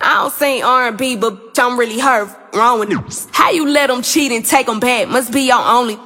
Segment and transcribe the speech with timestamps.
[0.00, 2.28] I don't sing R&B, but I'm really hurt.
[2.54, 3.04] Wrong with you.
[3.32, 5.08] How you let them cheat and take them back?
[5.08, 5.98] Must be your only.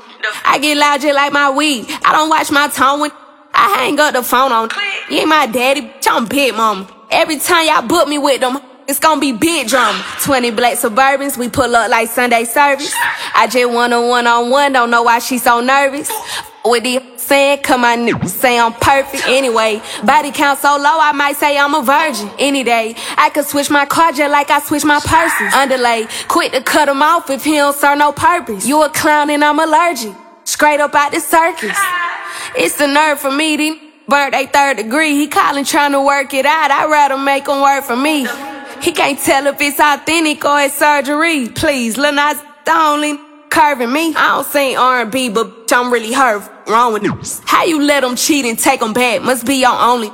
[0.45, 1.87] I get loud just like my weed.
[2.05, 3.11] I don't watch my tone when
[3.53, 4.71] I hang up the phone on.
[5.09, 6.89] You ain't my daddy, I'm big mama.
[7.11, 10.05] Every time y'all book me with them, it's gonna be big drama.
[10.23, 12.93] 20 black Suburbans, we pull up like Sunday service.
[13.35, 16.11] I just want a one on one, don't know why she so nervous.
[16.65, 17.01] With the
[17.65, 19.27] come on, niggas say I'm perfect.
[19.27, 22.31] Anyway, body count so low, I might say I'm a virgin.
[22.39, 25.53] Any day, I could switch my car just like I switch my purses.
[25.55, 28.67] Underlay, quit to cut him off if he don't serve no purpose.
[28.67, 30.15] You a clown and I'm allergic.
[30.45, 31.79] Straight up out the circus.
[32.55, 33.57] It's the nerve for me,
[34.07, 35.15] burnt they third degree.
[35.15, 36.71] He calling trying to work it out.
[36.71, 38.27] I'd rather make him work for me.
[38.83, 41.49] He can't tell if it's authentic or it's surgery.
[41.49, 43.19] Please, Lil Nas the only
[43.55, 44.15] curving me.
[44.17, 46.43] I don't sing R&B, but I'm really hurt.
[46.67, 47.15] Wrong with you.
[47.47, 49.23] How you let them cheat and take them back?
[49.23, 50.11] Must be your only.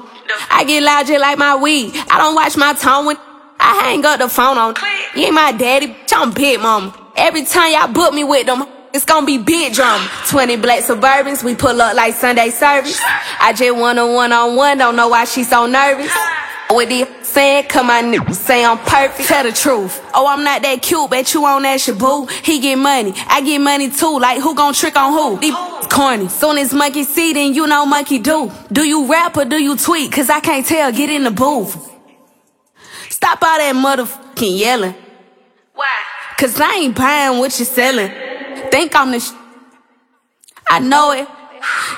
[0.51, 1.93] I get loud just like my weed.
[2.11, 3.17] I don't watch my tone when
[3.59, 4.75] I hang up the phone on.
[5.17, 6.95] You ain't my daddy, I'm big mama.
[7.17, 10.09] Every time y'all book me with them, it's gonna be big drama.
[10.29, 13.01] 20 black Suburbans, we pull up like Sunday service.
[13.41, 16.13] I just want a one on one, don't know why she so nervous.
[16.71, 19.29] With the saying, come on, niggas say I'm perfect.
[19.29, 20.01] Tell the truth.
[20.15, 22.31] Oh, I'm not that cute, bet you on that shaboo.
[22.45, 24.19] He get money, I get money too.
[24.19, 25.41] Like who gon' trick on who?
[25.41, 25.87] These oh.
[25.91, 26.29] corny.
[26.29, 28.51] Soon as monkey see, then you know monkey do.
[28.73, 30.13] Do you rap or do you tweet?
[30.13, 30.93] Cause I can't tell.
[30.93, 31.75] Get in the booth.
[33.09, 34.95] Stop all that motherfucking yelling.
[35.75, 35.89] Why?
[36.39, 38.11] Cause I ain't buying what you're selling.
[38.71, 39.33] Think I'm the sh-
[40.69, 41.29] I know it.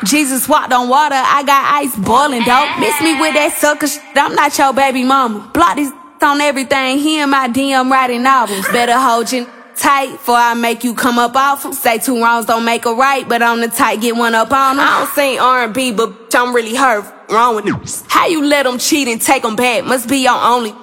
[0.05, 2.78] Jesus walked on water, I got ice boiling, dope.
[2.78, 5.50] Miss me with that sucker shit, I'm not your baby mama.
[5.53, 8.67] Block these on everything, he and my DM writing novels.
[8.69, 11.73] Better hold you tight, for I make you come up off 'em.
[11.73, 14.78] Say two wrongs don't make a right, but on the tight, get one up on.
[14.78, 17.05] I don't sing R&B, but I'm really hurt.
[17.28, 17.80] Wrong with you.
[18.08, 19.84] How you let them cheat and take them back?
[19.84, 20.74] Must be your only.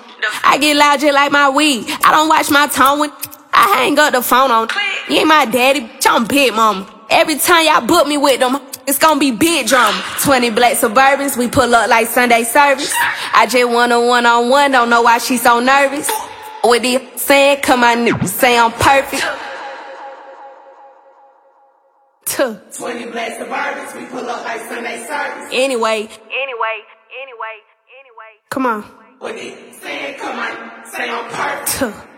[0.44, 1.86] I get loud just like my weed.
[2.03, 3.12] I don't watch my tone when
[3.53, 4.68] I hang up the phone on.
[5.07, 6.86] You ain't my daddy, I'm big mama.
[7.09, 10.03] Every time y'all book me with them, it's gonna be big drama.
[10.23, 12.91] 20 black Suburbans, we pull up like Sunday service.
[13.33, 16.09] I just want a one on one, don't know why she so nervous.
[16.63, 19.23] With the saying, come on, niggas say I'm perfect.
[22.25, 25.50] 20 black Suburbans, we pull up like Sunday service.
[25.53, 26.77] Anyway, Anyway,
[27.21, 27.56] anyway,
[28.00, 28.33] anyway.
[28.50, 28.83] come on.
[29.21, 31.77] With the saying, come on, say I'm perfect.
[31.79, 32.09] Tuh.